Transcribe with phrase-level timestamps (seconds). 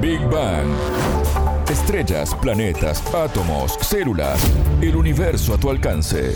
[0.00, 0.66] Big Bang.
[1.68, 4.40] Estrellas, planetas, átomos, células,
[4.80, 6.34] el universo a tu alcance.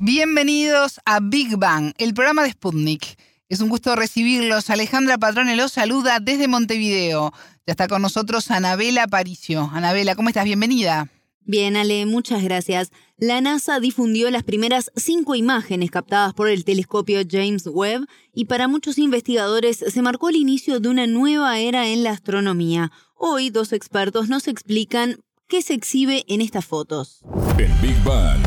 [0.00, 3.16] Bienvenidos a Big Bang, el programa de Sputnik.
[3.48, 4.68] Es un gusto recibirlos.
[4.68, 7.32] Alejandra Patrone los saluda desde Montevideo.
[7.66, 9.70] Ya está con nosotros Anabela Aparicio.
[9.72, 10.44] Anabela, ¿cómo estás?
[10.44, 11.08] Bienvenida.
[11.48, 12.90] Bien, Ale, muchas gracias.
[13.18, 18.66] La NASA difundió las primeras cinco imágenes captadas por el telescopio James Webb y para
[18.66, 22.90] muchos investigadores se marcó el inicio de una nueva era en la astronomía.
[23.14, 27.22] Hoy dos expertos nos explican qué se exhibe en estas fotos.
[27.58, 28.40] En Big Bang.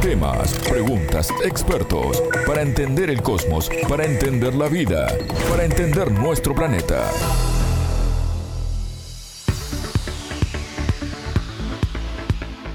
[0.00, 5.08] Temas, preguntas, expertos, para entender el cosmos, para entender la vida,
[5.50, 7.10] para entender nuestro planeta.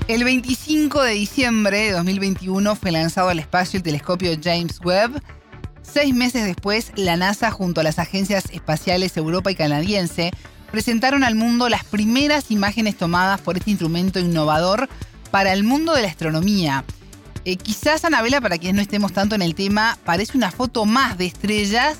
[0.09, 5.23] El 25 de diciembre de 2021 fue lanzado al espacio el telescopio James Webb.
[5.81, 10.31] Seis meses después, la NASA junto a las agencias espaciales Europa y canadiense
[10.71, 14.89] presentaron al mundo las primeras imágenes tomadas por este instrumento innovador
[15.31, 16.83] para el mundo de la astronomía.
[17.45, 21.17] Eh, quizás, Anabela, para quienes no estemos tanto en el tema, parece una foto más
[21.17, 21.97] de estrellas,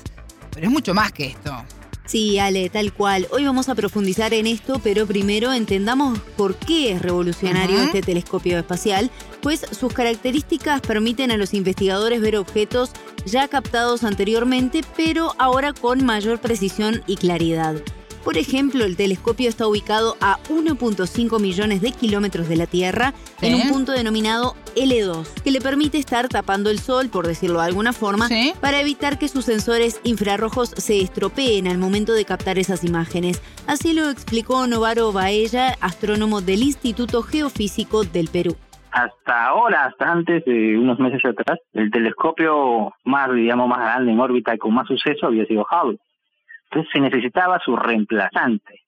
[0.50, 1.64] pero es mucho más que esto.
[2.06, 3.26] Sí, Ale, tal cual.
[3.30, 8.58] Hoy vamos a profundizar en esto, pero primero entendamos por qué es revolucionario este telescopio
[8.58, 12.90] espacial, pues sus características permiten a los investigadores ver objetos
[13.24, 17.76] ya captados anteriormente, pero ahora con mayor precisión y claridad.
[18.24, 23.54] Por ejemplo, el telescopio está ubicado a 1.5 millones de kilómetros de la Tierra en
[23.54, 27.92] un punto denominado L2, que le permite estar tapando el Sol, por decirlo de alguna
[27.92, 28.28] forma,
[28.60, 33.42] para evitar que sus sensores infrarrojos se estropeen al momento de captar esas imágenes.
[33.66, 38.56] Así lo explicó Novaro Baella, astrónomo del Instituto Geofísico del Perú
[38.94, 44.20] hasta ahora, hasta antes de unos meses atrás, el telescopio más, digamos, más grande en
[44.20, 45.98] órbita y con más suceso había sido Hubble.
[46.74, 48.82] Entonces se necesitaba su reemplazante,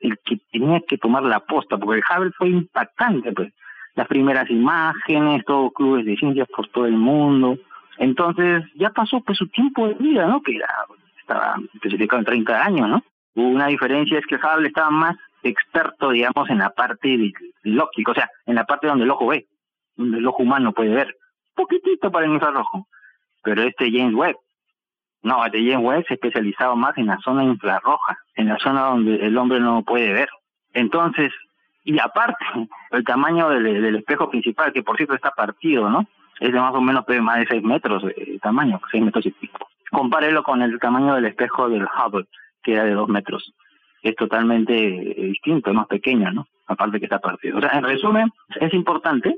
[0.00, 3.52] el que tenía que tomar la posta, porque el Hubble fue impactante, pues.
[3.94, 7.58] Las primeras imágenes, todos clubes de ciencias por todo el mundo.
[7.98, 10.40] Entonces ya pasó pues su tiempo de vida, ¿no?
[10.42, 10.68] Que era,
[11.20, 13.02] estaba especificado en 30 años, ¿no?
[13.34, 18.14] Una diferencia es que Hubble estaba más experto, digamos, en la parte del, óptico, o
[18.14, 19.46] sea, en la parte donde el ojo ve,
[19.94, 21.14] donde el ojo humano puede ver.
[21.54, 22.86] Poquitito para el infrarrojo.
[23.42, 24.36] Pero este James Webb
[25.26, 29.16] no, el de James Webb se más en la zona infrarroja, en la zona donde
[29.16, 30.28] el hombre no puede ver.
[30.72, 31.32] Entonces,
[31.82, 32.44] y aparte,
[32.92, 36.06] el tamaño del, espejo principal, que por cierto está partido, ¿no?
[36.38, 39.32] Es de más o menos pues, más de 6 metros de tamaño, 6 metros y
[39.32, 39.66] pico.
[39.90, 42.26] Compárelo con el tamaño del espejo del Hubble,
[42.62, 43.52] que era de 2 metros.
[44.02, 46.46] Es totalmente distinto, es más pequeño, ¿no?
[46.68, 47.58] Aparte que está partido.
[47.58, 49.34] O sea, en resumen, es importante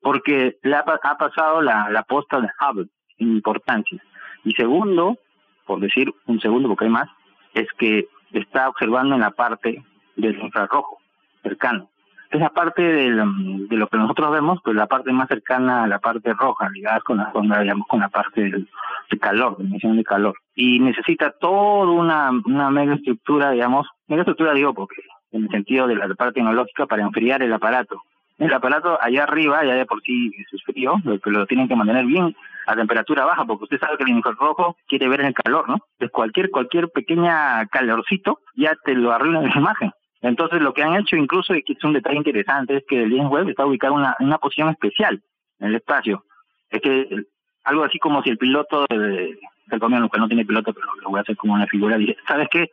[0.00, 2.86] porque le ha, pasado la, la posta de Hubble
[3.18, 4.00] en importancia.
[4.44, 5.18] Y segundo,
[5.66, 7.08] por decir un segundo porque hay más,
[7.54, 9.82] es que está observando en la parte
[10.16, 10.98] del infrarrojo
[11.42, 11.88] cercano.
[12.30, 16.00] Esa parte del, de lo que nosotros vemos, pues la parte más cercana a la
[16.00, 18.68] parte roja, ligada con la, digamos, con la parte del,
[19.08, 20.34] de calor, de emisión de calor.
[20.54, 24.96] Y necesita toda una, una mega estructura, digamos, mega estructura digo porque
[25.30, 28.02] en el sentido de la parte tecnológica para enfriar el aparato.
[28.38, 32.04] El aparato allá arriba, ya de por sí es frío, lo, lo tienen que mantener
[32.04, 32.34] bien
[32.66, 35.74] a temperatura baja, porque usted sabe que el infrarrojo quiere ver el calor, ¿no?
[35.92, 39.92] Entonces cualquier, cualquier pequeña calorcito ya te lo arruina la imagen.
[40.22, 43.10] Entonces lo que han hecho incluso, y que es un detalle interesante, es que el
[43.10, 45.22] James Webb está ubicado en una, una posición especial
[45.60, 46.24] en el espacio.
[46.70, 47.24] Es que
[47.62, 51.10] algo así como si el piloto del, del comienzo, que no tiene piloto, pero lo
[51.10, 52.70] voy a hacer como una figura, dice, ¿sabes qué?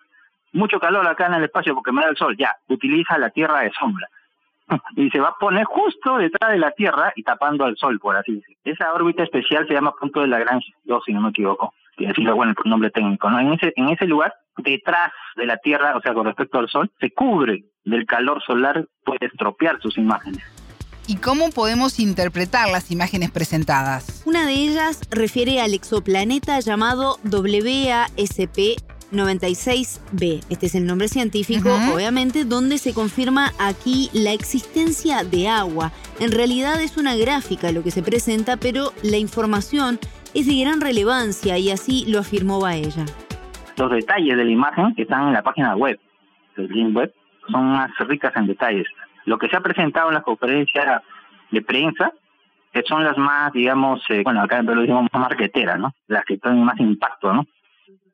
[0.53, 3.59] Mucho calor acá en el espacio porque me da el sol, ya, utiliza la tierra
[3.61, 4.07] de sombra
[4.95, 8.15] y se va a poner justo detrás de la Tierra y tapando al Sol, por
[8.15, 8.57] así decirlo.
[8.63, 12.15] Esa órbita especial se llama punto de Lagrange 2, si no me equivoco, que es
[12.35, 13.29] bueno el nombre técnico.
[13.29, 13.39] ¿no?
[13.39, 16.91] En, ese, en ese lugar, detrás de la Tierra, o sea, con respecto al Sol,
[16.99, 20.43] se cubre del calor solar, puede estropear sus imágenes.
[21.07, 24.23] ¿Y cómo podemos interpretar las imágenes presentadas?
[24.25, 28.77] Una de ellas refiere al exoplaneta llamado WASP
[29.11, 30.43] 96b.
[30.49, 35.91] Este es el nombre científico, obviamente, donde se confirma aquí la existencia de agua.
[36.19, 39.99] En realidad es una gráfica lo que se presenta, pero la información
[40.33, 43.05] es de gran relevancia y así lo afirmó Baella.
[43.77, 45.99] Los detalles de la imagen que están en la página web
[46.55, 47.13] del link web
[47.49, 48.87] son más ricas en detalles.
[49.25, 51.01] Lo que se ha presentado en la conferencia
[51.51, 52.13] de prensa
[52.71, 55.93] que son las más, digamos, eh, bueno, acá lo decimos más marqueteras, ¿no?
[56.07, 57.45] Las que tienen más impacto, ¿no?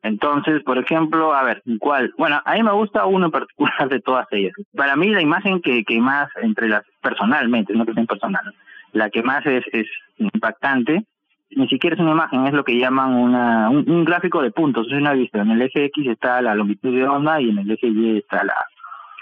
[0.02, 2.12] Entonces, por ejemplo, a ver, ¿cuál?
[2.16, 4.52] Bueno, a mí me gusta uno en particular de todas ellas.
[4.76, 8.54] Para mí la imagen que, que más, entre las, personalmente, no que sea personal,
[8.92, 9.86] la que más es, es
[10.18, 11.04] impactante
[11.50, 14.86] ni siquiera es una imagen, es lo que llaman una, un, gráfico de puntos.
[14.86, 15.40] Es una vista.
[15.40, 18.44] En el eje X está la longitud de onda y en el eje Y está
[18.44, 18.66] la,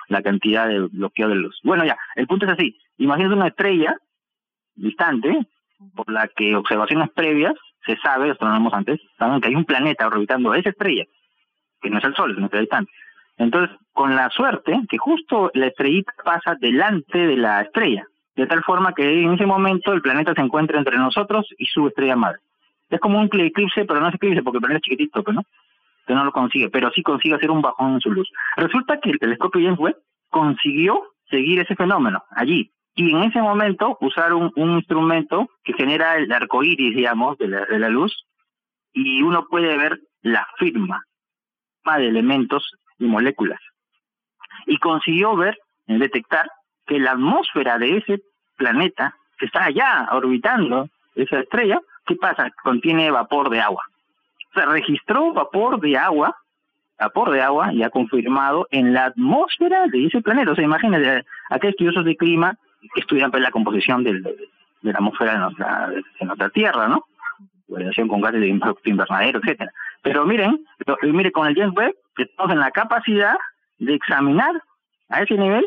[0.09, 1.59] la cantidad de bloqueo de luz.
[1.63, 2.79] Bueno, ya, el punto es así.
[2.99, 3.97] Imagínate una estrella
[4.75, 5.47] distante
[5.95, 7.55] por la que observaciones previas
[7.87, 11.05] se sabe, astrónomos antes, saben que hay un planeta orbitando esa estrella,
[11.81, 12.93] que no es el Sol, es una estrella distante.
[13.39, 18.63] Entonces, con la suerte que justo la estrellita pasa delante de la estrella, de tal
[18.63, 22.39] forma que en ese momento el planeta se encuentra entre nosotros y su estrella madre.
[22.91, 25.43] Es como un eclipse, pero no es eclipse porque el planeta es chiquitito, pues, ¿no?
[26.09, 28.31] No lo consigue, pero sí consigue hacer un bajón en su luz.
[28.57, 29.97] Resulta que el telescopio James Webb
[30.31, 36.33] consiguió seguir ese fenómeno allí, y en ese momento usar un, instrumento que genera el
[36.33, 38.27] arco iris, digamos, de la, de la luz,
[38.93, 41.05] y uno puede ver la firma
[41.95, 43.61] de elementos y moléculas.
[44.67, 45.57] Y consiguió ver,
[45.87, 46.51] detectar,
[46.87, 48.23] que la atmósfera de ese
[48.57, 52.51] planeta que está allá orbitando esa estrella, ¿qué pasa?
[52.63, 53.85] Contiene vapor de agua.
[54.51, 56.37] O sea, registró vapor de agua,
[56.99, 60.53] vapor de agua ya confirmado en la atmósfera de ese planeta.
[60.53, 62.59] O sea, imagínense, aquellos estudiosos de clima
[62.97, 64.37] estudian pues, la composición del, de,
[64.83, 67.05] la atmósfera de nuestra, de nuestra Tierra, ¿no?
[67.69, 68.49] Relación con gases de
[68.85, 69.73] invernadero, etcétera.
[70.03, 70.65] Pero miren,
[71.03, 73.37] mire, con el James Webb estamos la capacidad
[73.79, 74.53] de examinar
[75.09, 75.67] a ese nivel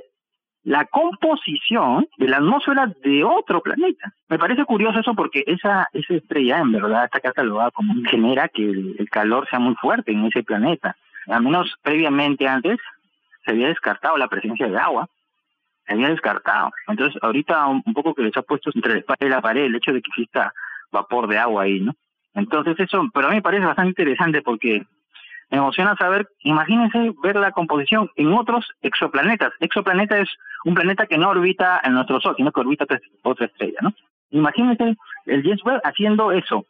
[0.64, 4.14] la composición de la atmósfera de otro planeta.
[4.28, 8.64] Me parece curioso eso porque esa, esa estrella en verdad está catalogada como genera que
[8.64, 10.96] el, el calor sea muy fuerte en ese planeta.
[11.28, 12.78] Al menos previamente antes
[13.46, 15.10] se había descartado la presencia de agua
[15.90, 16.72] había descartado.
[16.88, 20.10] Entonces, ahorita un, poco que les ha puesto entre la pared el hecho de que
[20.10, 20.54] exista
[20.92, 21.94] vapor de agua ahí, ¿no?
[22.34, 24.86] Entonces, eso, pero a mí me parece bastante interesante porque
[25.52, 29.52] me emociona saber, imagínense ver la composición en otros exoplanetas.
[29.60, 30.30] Exoplaneta es
[30.64, 32.86] un planeta que no orbita en nuestro Sol, sino que orbita
[33.24, 33.94] otra estrella, ¿no?
[34.32, 34.96] Imagínense
[35.26, 36.66] el James Webb haciendo eso,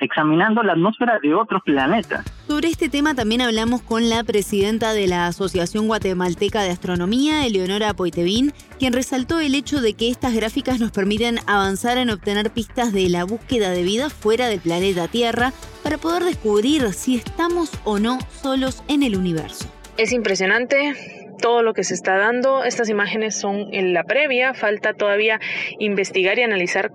[0.00, 2.24] examinando la atmósfera de otros planetas.
[2.46, 7.94] Sobre este tema también hablamos con la presidenta de la Asociación Guatemalteca de Astronomía, Eleonora
[7.94, 12.92] Poitevin, quien resaltó el hecho de que estas gráficas nos permiten avanzar en obtener pistas
[12.92, 15.52] de la búsqueda de vida fuera del planeta Tierra
[15.82, 19.66] para poder descubrir si estamos o no solos en el universo.
[19.96, 20.94] Es impresionante
[21.40, 22.64] todo lo que se está dando.
[22.64, 25.40] Estas imágenes son en la previa, falta todavía
[25.78, 26.92] investigar y analizar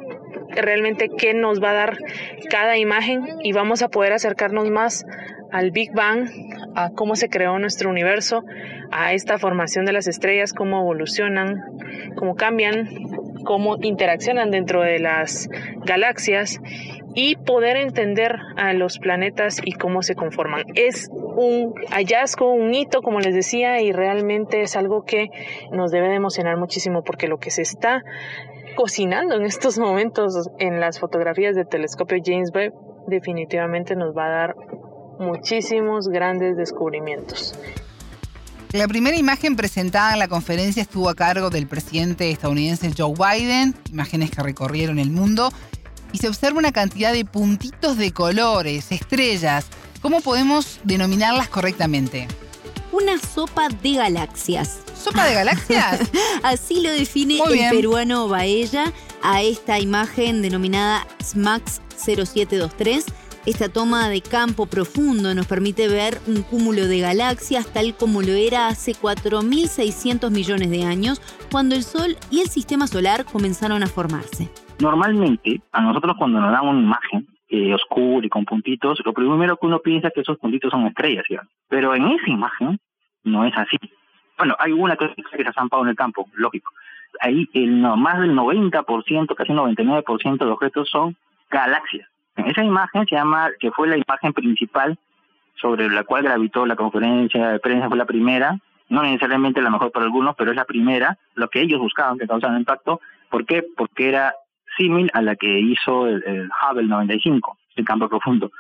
[0.62, 1.98] realmente qué nos va a dar
[2.50, 5.06] cada imagen y vamos a poder acercarnos más
[5.52, 6.28] al Big Bang,
[6.76, 8.44] a cómo se creó nuestro universo,
[8.92, 11.64] a esta formación de las estrellas, cómo evolucionan,
[12.16, 12.90] cómo cambian,
[13.46, 15.50] cómo interaccionan dentro de las
[15.86, 16.60] galaxias
[17.14, 20.66] y poder entender a los planetas y cómo se conforman.
[20.76, 25.30] Es un hallazgo, un hito, como les decía, y realmente es algo que
[25.72, 28.04] nos debe de emocionar muchísimo porque lo que se está
[28.76, 32.74] cocinando en estos momentos en las fotografías del telescopio James Webb
[33.08, 34.56] definitivamente nos va a dar
[35.20, 37.58] muchísimos grandes descubrimientos.
[38.72, 43.74] La primera imagen presentada en la conferencia estuvo a cargo del presidente estadounidense Joe Biden,
[43.90, 45.50] imágenes que recorrieron el mundo,
[46.12, 49.68] y se observa una cantidad de puntitos de colores, estrellas.
[50.02, 52.28] ¿Cómo podemos denominarlas correctamente?
[52.92, 54.85] Una sopa de galaxias.
[55.06, 56.12] ¿Sopa de galaxias?
[56.44, 58.86] Así lo define el peruano Baella
[59.22, 63.06] a esta imagen denominada SMAX 0723.
[63.46, 68.32] Esta toma de campo profundo nos permite ver un cúmulo de galaxias tal como lo
[68.32, 71.22] era hace 4.600 millones de años,
[71.52, 74.50] cuando el Sol y el Sistema Solar comenzaron a formarse.
[74.80, 79.56] Normalmente, a nosotros cuando nos dan una imagen eh, oscura y con puntitos, lo primero
[79.56, 81.26] que uno piensa es que esos puntitos son estrellas,
[81.70, 82.80] Pero en esa imagen
[83.24, 83.78] no es así.
[84.38, 86.72] Bueno, hay una que se ha zampado en el campo, lógico.
[87.22, 91.16] Ahí el no, más del 90%, casi 99% de objetos son
[91.50, 92.08] galaxias.
[92.36, 94.98] Esa imagen se llama, que fue la imagen principal
[95.56, 99.92] sobre la cual gravitó la conferencia de prensa, fue la primera, no necesariamente la mejor
[99.92, 103.00] para algunos, pero es la primera, lo que ellos buscaban que causara impacto.
[103.30, 103.64] ¿Por qué?
[103.76, 104.36] Porque era
[104.78, 108.52] símil a la que hizo el, el Hubble 95, el campo profundo.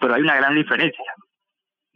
[0.00, 1.14] Pero hay una gran diferencia.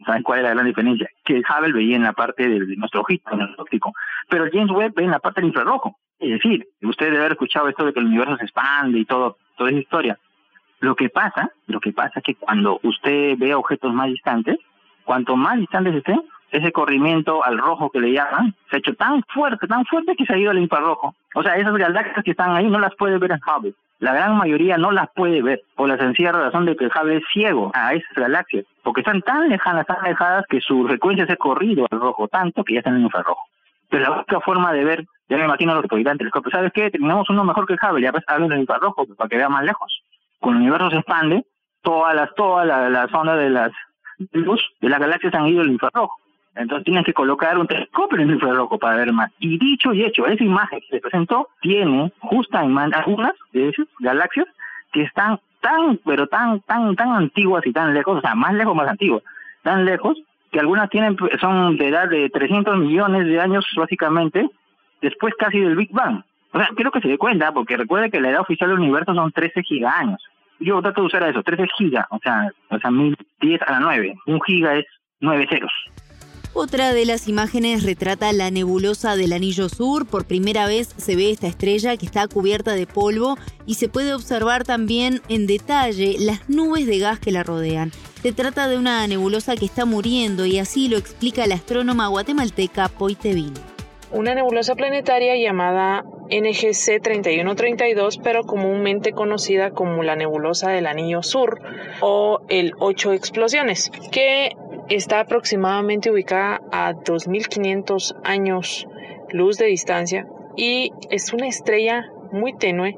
[0.05, 1.09] ¿Saben cuál es la gran diferencia?
[1.25, 3.93] Que Hubble veía en la parte de, nuestro ojito, en el óptico,
[4.29, 5.97] pero James Webb ve en la parte del infrarrojo.
[6.19, 9.37] Es decir, usted debe haber escuchado esto de que el universo se expande y todo,
[9.57, 10.19] toda esa historia.
[10.79, 14.57] Lo que pasa, lo que pasa es que cuando usted ve objetos más distantes,
[15.03, 19.21] cuanto más distantes estén, ese corrimiento al rojo que le llaman se ha hecho tan
[19.33, 21.15] fuerte, tan fuerte que se ha ido al infrarrojo.
[21.35, 23.73] O sea, esas galaxias que están ahí no las puede ver en Hubble.
[23.99, 27.17] La gran mayoría no las puede ver por la sencilla razón de que el Hubble
[27.17, 31.33] es ciego a esas galaxias, porque están tan lejanas, tan alejadas que su frecuencia se
[31.33, 33.41] ha corrido al rojo tanto que ya están en infrarrojo.
[33.89, 36.91] Pero la única forma de ver, ya me imagino los que el telescopio, ¿sabes qué?
[36.91, 39.63] Tenemos uno mejor que el Hubble, ya ves, hablo del infrarrojo para que vea más
[39.63, 40.03] lejos.
[40.39, 41.43] con el universo se expande,
[41.81, 43.71] todas las, todas las, las ondas de las
[44.31, 46.15] luz de las galaxias han ido al infrarrojo.
[46.57, 49.31] Entonces tienes que colocar un telescopio en el infrarrojo para ver más.
[49.39, 54.47] Y dicho y hecho, esa imagen que se presentó tiene justamente algunas de esas galaxias
[54.91, 58.75] que están tan, pero tan, tan, tan antiguas y tan lejos, o sea, más lejos,
[58.75, 59.23] más antiguas,
[59.63, 60.17] tan lejos,
[60.51, 64.49] que algunas tienen son de edad de 300 millones de años, básicamente,
[65.01, 66.23] después casi del Big Bang.
[66.53, 69.13] O sea, quiero que se dé cuenta, porque recuerde que la edad oficial del universo
[69.13, 70.23] son 13 gigaños.
[70.59, 72.89] Yo trato de usar eso, 13 gigas, o sea, o sea,
[73.41, 74.15] 10 a la 9.
[74.25, 74.85] Un giga es
[75.19, 75.71] 9 ceros.
[76.59, 80.07] Otra de las imágenes retrata la nebulosa del Anillo Sur.
[80.07, 83.37] Por primera vez se ve esta estrella que está cubierta de polvo
[83.67, 87.91] y se puede observar también en detalle las nubes de gas que la rodean.
[88.23, 92.89] Se trata de una nebulosa que está muriendo y así lo explica la astrónoma guatemalteca
[92.89, 93.53] Poitevin
[94.11, 101.59] una nebulosa planetaria llamada NGC 3132, pero comúnmente conocida como la nebulosa del Anillo Sur
[102.01, 104.51] o el 8 explosiones, que
[104.89, 108.87] está aproximadamente ubicada a 2500 años
[109.29, 112.97] luz de distancia y es una estrella muy tenue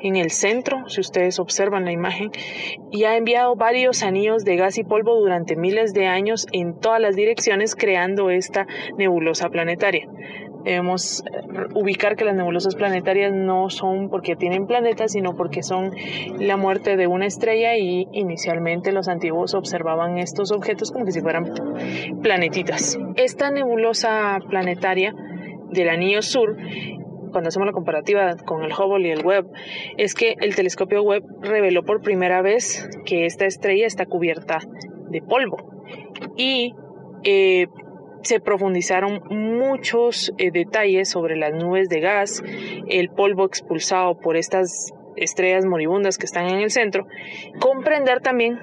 [0.00, 2.30] en el centro, si ustedes observan la imagen,
[2.92, 7.00] y ha enviado varios anillos de gas y polvo durante miles de años en todas
[7.00, 8.66] las direcciones, creando esta
[8.96, 10.08] nebulosa planetaria.
[10.64, 11.40] Debemos eh,
[11.74, 15.92] ubicar que las nebulosas planetarias no son porque tienen planetas, sino porque son
[16.38, 21.20] la muerte de una estrella y inicialmente los antiguos observaban estos objetos como que si
[21.20, 21.52] fueran
[22.22, 22.98] planetitas.
[23.16, 25.14] Esta nebulosa planetaria
[25.70, 26.56] del anillo sur
[27.30, 29.46] cuando hacemos la comparativa con el Hubble y el Webb,
[29.96, 34.60] es que el telescopio Webb reveló por primera vez que esta estrella está cubierta
[35.10, 35.58] de polvo.
[36.36, 36.74] Y
[37.24, 37.66] eh,
[38.22, 42.42] se profundizaron muchos eh, detalles sobre las nubes de gas,
[42.88, 47.06] el polvo expulsado por estas estrellas moribundas que están en el centro,
[47.60, 48.58] comprender también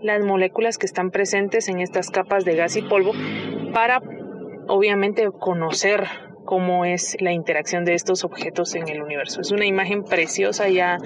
[0.00, 3.12] las moléculas que están presentes en estas capas de gas y polvo
[3.72, 4.00] para
[4.68, 6.04] obviamente conocer
[6.52, 9.40] cómo es la interacción de estos objetos en el universo.
[9.40, 10.98] Es una imagen preciosa ya,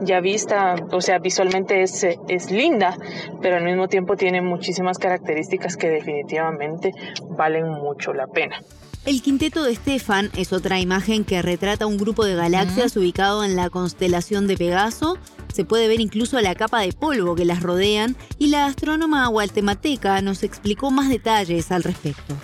[0.00, 2.96] ya vista, o sea, visualmente es, es linda,
[3.42, 6.92] pero al mismo tiempo tiene muchísimas características que definitivamente
[7.36, 8.62] valen mucho la pena.
[9.04, 13.56] El quinteto de Stefan es otra imagen que retrata un grupo de galaxias ubicado en
[13.56, 15.18] la constelación de Pegaso.
[15.52, 20.22] Se puede ver incluso la capa de polvo que las rodean y la astrónoma guatemalteca
[20.22, 22.34] nos explicó más detalles al respecto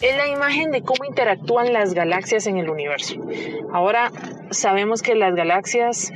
[0.00, 3.16] es la imagen de cómo interactúan las galaxias en el universo.
[3.72, 4.10] Ahora
[4.50, 6.12] sabemos que las galaxias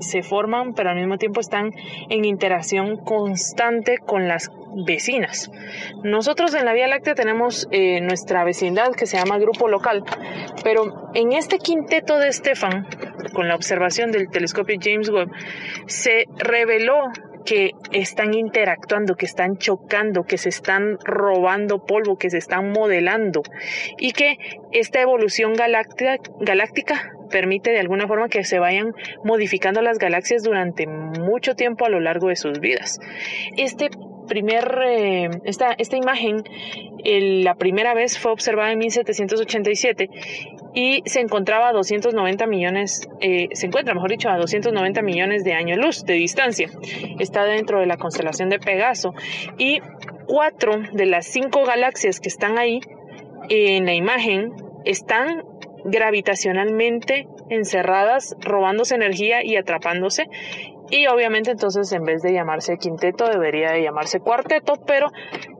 [0.00, 1.72] se forman, pero al mismo tiempo están
[2.08, 4.50] en interacción constante con las
[4.84, 5.50] vecinas.
[6.02, 10.04] Nosotros en la Vía Láctea tenemos eh, nuestra vecindad que se llama grupo local,
[10.64, 12.86] pero en este quinteto de Stefan,
[13.34, 15.30] con la observación del telescopio James Webb,
[15.86, 17.02] se reveló
[17.48, 23.40] que están interactuando, que están chocando, que se están robando polvo, que se están modelando
[23.96, 24.36] y que
[24.72, 26.18] esta evolución galáctica,
[27.30, 28.92] permite de alguna forma que se vayan
[29.24, 33.00] modificando las galaxias durante mucho tiempo a lo largo de sus vidas.
[33.56, 33.88] Este
[34.28, 36.44] primer, eh, esta, esta imagen,
[37.04, 40.10] la primera vez fue observada en 1787
[40.74, 45.54] y se encontraba a 290 millones, eh, se encuentra, mejor dicho, a 290 millones de
[45.54, 46.70] años luz de distancia.
[47.18, 49.14] Está dentro de la constelación de Pegaso
[49.56, 49.80] y
[50.26, 52.80] cuatro de las cinco galaxias que están ahí
[53.48, 54.52] en la imagen
[54.84, 55.42] están
[55.84, 60.26] gravitacionalmente encerradas, robándose energía y atrapándose.
[60.90, 65.08] Y obviamente entonces en vez de llamarse quinteto debería de llamarse cuarteto, pero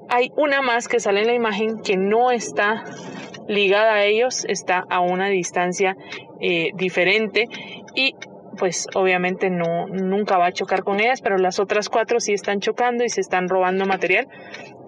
[0.08, 2.84] hay una más que sale en la imagen que no está
[3.46, 5.96] ligada a ellos, está a una distancia
[6.40, 7.46] eh, diferente
[7.94, 8.14] y
[8.58, 12.60] pues obviamente no nunca va a chocar con ellas, pero las otras cuatro sí están
[12.60, 14.26] chocando y se están robando material.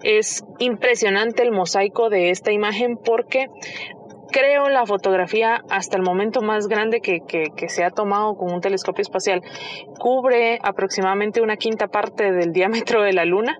[0.03, 3.47] Es impresionante el mosaico de esta imagen porque
[4.31, 7.21] creo la fotografía hasta el momento más grande que,
[7.67, 9.41] se ha tomado con un telescopio espacial.
[9.99, 13.59] Cubre aproximadamente una quinta parte del diámetro de la Luna,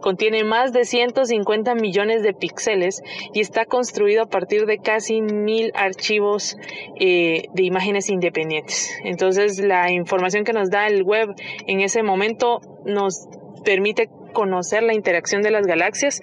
[0.00, 5.72] contiene más de 150 millones de píxeles y está construido a partir de casi mil
[5.74, 6.56] archivos
[7.00, 8.96] eh, de imágenes independientes.
[9.04, 11.30] Entonces la información que nos da el web
[11.66, 13.26] en ese momento nos
[13.64, 16.22] permite conocer la interacción de las galaxias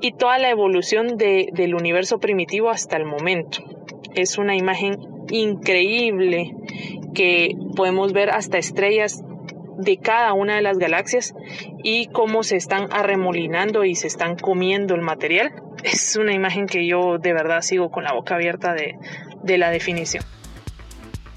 [0.00, 3.58] y toda la evolución del universo primitivo hasta el momento.
[4.14, 4.96] Es una imagen
[5.28, 6.54] increíble
[7.14, 9.24] que podemos ver hasta estrellas
[9.76, 11.34] de cada una de las galaxias
[11.82, 15.50] y cómo se están arremolinando y se están comiendo el material.
[15.82, 20.22] Es una imagen que yo de verdad sigo con la boca abierta de, la definición.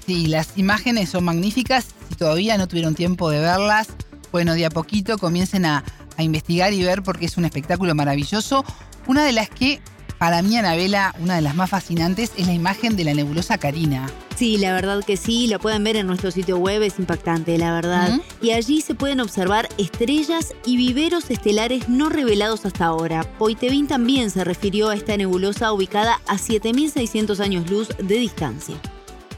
[0.06, 3.88] Sí, las imágenes son magníficas todavía no tuvieron tiempo de verlas,
[4.32, 5.84] bueno, de a poquito comiencen a,
[6.16, 8.64] a investigar y ver porque es un espectáculo maravilloso.
[9.06, 9.80] Una de las que
[10.22, 14.08] para mí, Anabela, una de las más fascinantes es la imagen de la nebulosa Carina.
[14.36, 17.72] Sí, la verdad que sí, la pueden ver en nuestro sitio web, es impactante, la
[17.72, 18.20] verdad.
[18.40, 23.24] Y allí se pueden observar estrellas y viveros estelares no revelados hasta ahora.
[23.36, 28.76] Poitevin también se refirió a esta nebulosa ubicada a 7.600 años luz de distancia.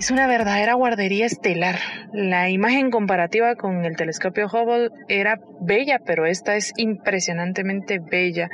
[0.04, 1.76] Es una verdadera guardería estelar.
[2.12, 8.50] La imagen comparativa con el telescopio Hubble era bella, pero esta es impresionantemente bella.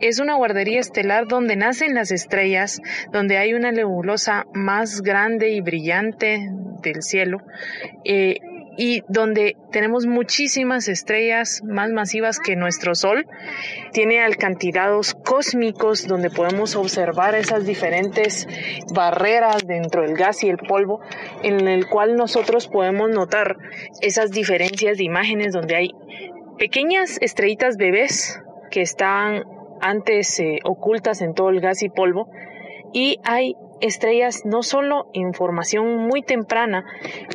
[0.00, 2.80] Es una guardería estelar donde nacen las estrellas,
[3.12, 6.48] donde hay una nebulosa más grande y brillante
[6.80, 7.42] del cielo.
[8.06, 8.38] Eh,
[8.78, 13.26] y donde tenemos muchísimas estrellas más masivas que nuestro Sol.
[13.92, 18.46] Tiene alcantilados cósmicos donde podemos observar esas diferentes
[18.94, 21.00] barreras dentro del gas y el polvo,
[21.42, 23.56] en el cual nosotros podemos notar
[24.00, 25.90] esas diferencias de imágenes donde hay
[26.56, 29.42] pequeñas estrellitas bebés que están
[29.80, 32.30] antes eh, ocultas en todo el gas y polvo
[32.92, 36.84] y hay estrellas no solo en formación muy temprana,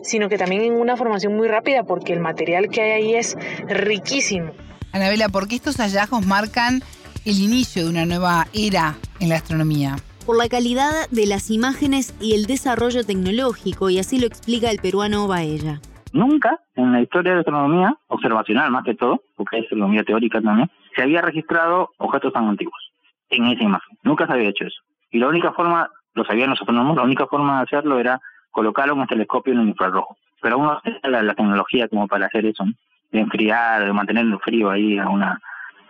[0.01, 3.37] sino que también en una formación muy rápida, porque el material que hay ahí es
[3.67, 4.51] riquísimo.
[4.91, 6.81] Anabela, ¿por qué estos hallazgos marcan
[7.25, 9.95] el inicio de una nueva era en la astronomía?
[10.25, 14.79] Por la calidad de las imágenes y el desarrollo tecnológico, y así lo explica el
[14.79, 15.81] peruano Baella.
[16.13, 20.41] Nunca en la historia de la astronomía, observacional más que todo, porque es astronomía teórica
[20.41, 22.93] también, se había registrado objetos tan antiguos
[23.29, 23.97] en esa imagen.
[24.03, 24.79] Nunca se había hecho eso.
[25.11, 28.91] Y la única forma lo sabían los astrónomos, la única forma de hacerlo era colocar
[28.91, 30.15] un telescopio en el infrarrojo.
[30.41, 32.65] Pero aún no tenía la, tecnología como para hacer eso,
[33.11, 35.39] de enfriar, de mantenerlo frío ahí a una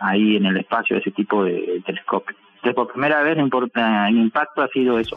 [0.00, 2.36] ahí en el espacio ese tipo de, telescopio.
[2.56, 5.16] Entonces, por primera vez el impacto ha sido eso.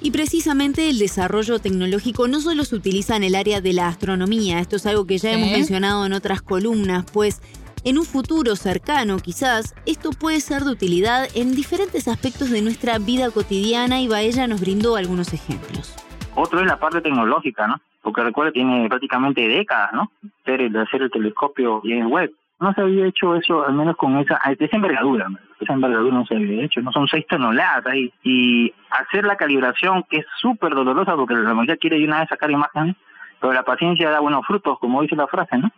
[0.00, 4.58] Y precisamente el desarrollo tecnológico no solo se utiliza en el área de la astronomía,
[4.58, 7.40] esto es algo que ya hemos mencionado en otras columnas, pues
[7.84, 12.98] en un futuro cercano, quizás, esto puede ser de utilidad en diferentes aspectos de nuestra
[12.98, 15.94] vida cotidiana y Baella nos brindó algunos ejemplos.
[16.34, 17.76] Otro es la parte tecnológica, ¿no?
[18.02, 20.10] Porque recuerda, tiene prácticamente décadas, ¿no?
[20.46, 22.32] De hacer el telescopio y en web.
[22.60, 25.28] No se había hecho eso, al menos con esa, esa envergadura.
[25.60, 27.94] Esa envergadura no se había hecho, no son seis toneladas.
[28.22, 32.28] Y hacer la calibración, que es súper dolorosa, porque la mayoría quiere de una vez
[32.28, 32.96] sacar imágenes,
[33.40, 35.70] pero la paciencia da buenos frutos, como dice la frase, ¿no?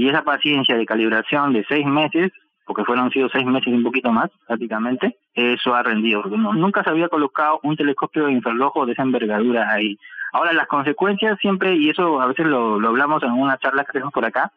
[0.00, 2.32] Y esa paciencia de calibración de seis meses,
[2.64, 6.22] porque fueron sido seis meses y un poquito más, prácticamente, eso ha rendido.
[6.24, 9.98] nunca se había colocado un telescopio de infrarrojo de esa envergadura ahí.
[10.32, 14.14] Ahora, las consecuencias siempre, y eso a veces lo, hablamos en una charla que tenemos
[14.14, 14.50] por acá,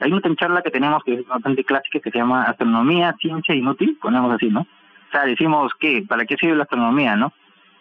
[0.00, 3.96] hay una charla que tenemos que es bastante clásica que se llama Astronomía, Ciencia Inútil,
[4.02, 4.60] ponemos así, ¿no?
[4.60, 7.32] O sea, decimos que, ¿para qué sirve la astronomía, no?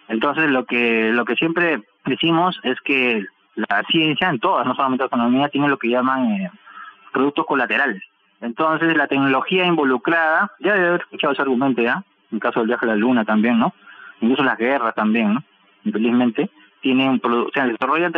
[0.08, 5.02] Entonces, lo que, lo que siempre decimos es que la ciencia, en todas, no solamente
[5.02, 6.52] la astronomía, tiene lo que llaman eh,
[7.12, 8.02] productos colaterales.
[8.42, 12.68] Entonces, la tecnología involucrada, ya debe haber escuchado ese argumento ya, en el caso del
[12.68, 13.74] viaje a la Luna también, ¿no?
[14.22, 15.44] Incluso las guerras también, ¿no?
[15.84, 16.50] Infelizmente,
[16.82, 18.14] tienen, o sea, desarrollan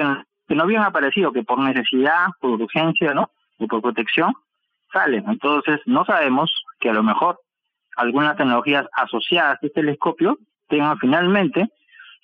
[0.48, 3.32] que no habían aparecido, que por necesidad, por urgencia, ¿no?
[3.58, 4.34] O por protección,
[4.92, 5.24] salen.
[5.28, 7.40] Entonces, no sabemos que a lo mejor
[7.96, 11.70] algunas tecnologías asociadas a este telescopio tengan finalmente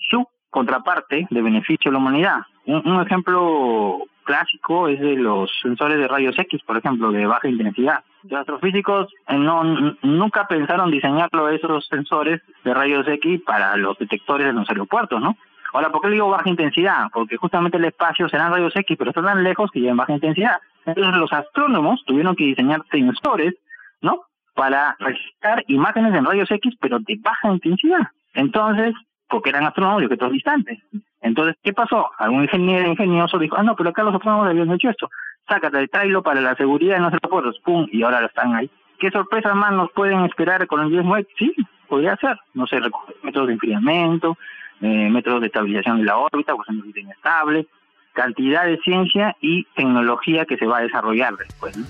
[0.09, 2.39] su contraparte de beneficio a la humanidad.
[2.65, 8.03] un ejemplo clásico es de los sensores de rayos X, por ejemplo, de baja intensidad.
[8.23, 9.63] Los astrofísicos eh, no,
[10.03, 15.35] nunca pensaron diseñarlo esos sensores de rayos X para los detectores en los aeropuertos, ¿no?
[15.73, 17.07] Ahora, ¿por qué digo baja intensidad?
[17.13, 20.57] Porque justamente el espacio serán rayos X, pero están tan lejos que llevan baja intensidad.
[20.85, 23.53] Entonces los astrónomos tuvieron que diseñar sensores,
[24.01, 24.21] ¿no?
[24.53, 28.07] Para registrar imágenes en rayos X, pero de baja intensidad.
[28.33, 28.93] Entonces,
[29.29, 30.79] porque eran astrónomos y objetos distantes.
[31.21, 32.09] Entonces, ¿qué pasó?
[32.17, 35.09] Algún ingeniero ingenioso dijo, ah, no, pero acá los astrónomos habían hecho esto.
[35.47, 37.59] Sácate, tráelo para la seguridad en los aeropuertos.
[37.59, 38.69] Pum, y ahora están ahí.
[38.99, 41.27] ¿Qué sorpresas más nos pueden esperar con el Webb?
[41.37, 41.53] Sí,
[41.87, 42.37] podría ser.
[42.53, 42.79] No sé,
[43.23, 44.37] métodos de enfriamiento,
[44.81, 47.67] eh, métodos de estabilización de la órbita, pues en inestable,
[48.13, 51.77] cantidad de ciencia y tecnología que se va a desarrollar después.
[51.77, 51.85] ¿no?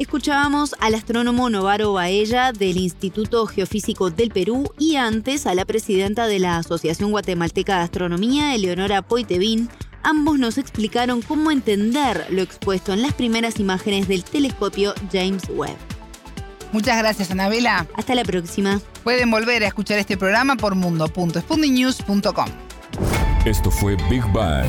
[0.00, 6.26] Escuchábamos al astrónomo Novaro Baella del Instituto Geofísico del Perú y antes a la presidenta
[6.26, 9.68] de la Asociación Guatemalteca de Astronomía, Eleonora Poitevin.
[10.02, 15.76] Ambos nos explicaron cómo entender lo expuesto en las primeras imágenes del telescopio James Webb.
[16.72, 17.86] Muchas gracias, Anabela.
[17.94, 18.80] Hasta la próxima.
[19.04, 22.48] Pueden volver a escuchar este programa por mundo.spundinews.com.
[23.44, 24.66] Esto fue Big Bang